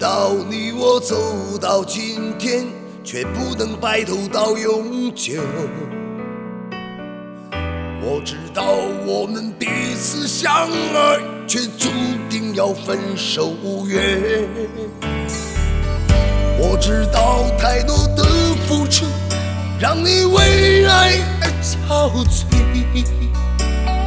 [0.00, 2.64] 道你我走到今天，
[3.04, 5.42] 却不能白头到永久。
[8.00, 8.64] 我知道
[9.06, 11.90] 我们彼此相爱，却注
[12.30, 14.22] 定要分手无缘。
[16.58, 18.24] 我知道太多的
[18.66, 19.04] 付出，
[19.78, 22.46] 让你为爱而憔悴。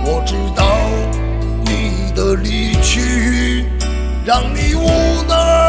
[0.06, 0.66] 我知道
[1.68, 3.68] 你的离去，
[4.26, 4.88] 让你无
[5.30, 5.63] 奈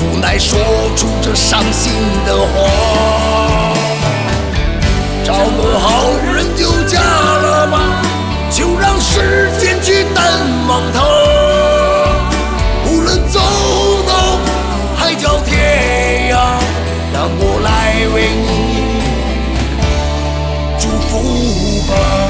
[0.00, 0.58] 无奈说
[0.96, 1.92] 出这伤心
[2.26, 2.46] 的话。
[5.24, 7.80] 找个好人就嫁了吧，
[8.50, 10.24] 就让时间去淡
[10.68, 11.02] 忘它。
[12.88, 13.40] 无论走
[14.06, 14.38] 到
[14.96, 16.36] 海角天涯，
[17.12, 18.46] 让我来为你
[20.78, 22.25] 祝福吧。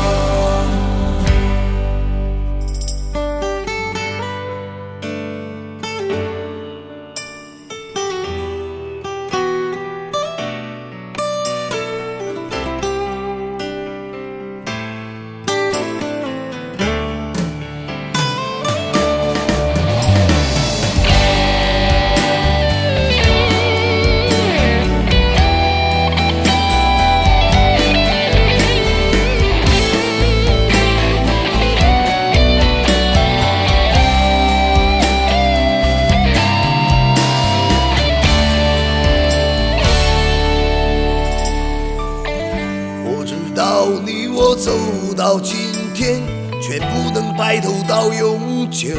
[44.49, 44.71] 我走
[45.17, 45.57] 到今
[45.93, 46.23] 天，
[46.62, 48.91] 却不能白头到永久。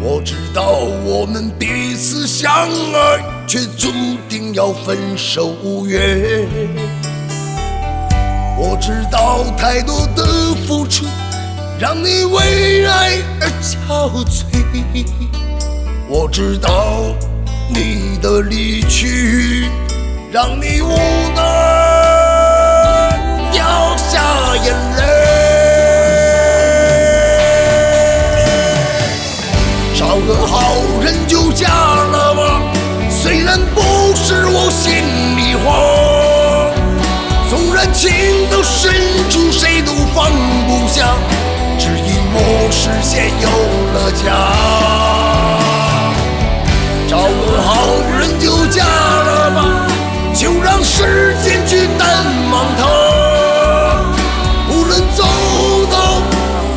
[0.00, 0.72] 我知道
[1.04, 3.92] 我们彼此相爱，却注
[4.28, 6.48] 定要分手无缘。
[8.58, 10.24] 我知道太多的
[10.66, 11.06] 付出，
[11.78, 15.06] 让你为爱而憔悴。
[16.08, 17.14] 我知道
[17.68, 19.68] 你的离去。
[20.32, 20.88] 让你无
[21.34, 21.89] 奈
[42.82, 43.46] 视线有
[43.92, 44.24] 了家。
[47.06, 47.68] 找个好
[48.18, 49.58] 人就嫁了吧。
[50.32, 52.86] 就让时间去淡忘它，
[54.70, 55.24] 无论走
[55.90, 56.22] 到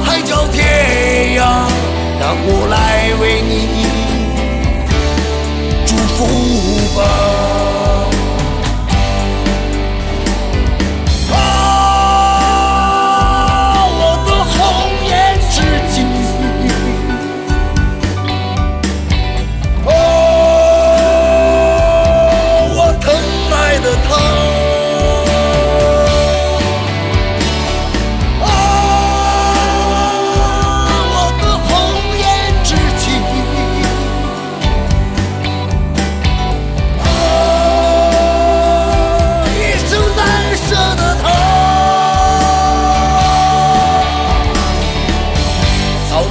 [0.03, 1.39] 海角天涯，
[2.19, 3.87] 让我来为你
[5.85, 6.19] 祝福
[6.99, 7.32] 吧。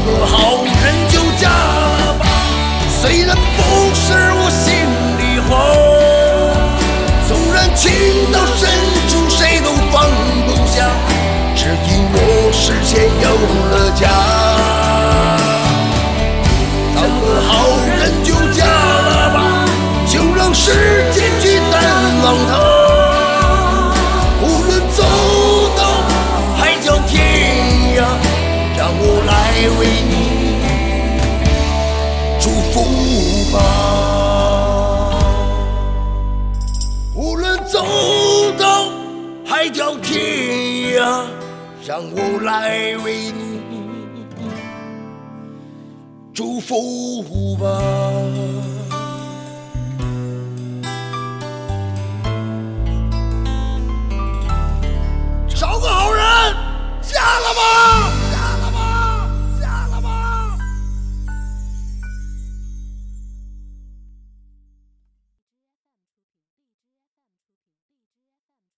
[0.04, 0.61] 好
[29.52, 30.14] 来为你
[32.40, 32.81] 祝福
[33.52, 33.58] 吧。
[37.14, 37.84] 无论走
[38.58, 38.88] 到
[39.44, 41.26] 海角天涯，
[41.87, 43.60] 让我来为你
[46.32, 48.81] 祝福吧。